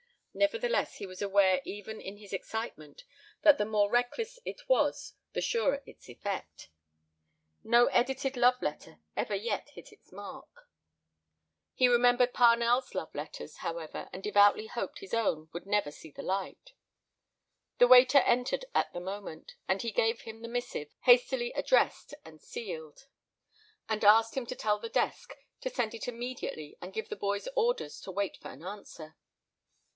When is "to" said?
24.47-24.55, 25.59-25.69, 28.01-28.11